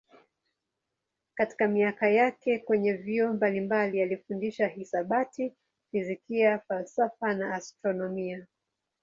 Katika 1.35 1.67
miaka 1.67 2.09
yake 2.09 2.59
kwenye 2.59 2.93
vyuo 2.93 3.33
mbalimbali 3.33 4.01
alifundisha 4.01 4.67
hisabati, 4.67 5.53
fizikia, 5.91 6.59
falsafa 6.59 7.33
na 7.33 7.55
astronomia. 7.55 8.47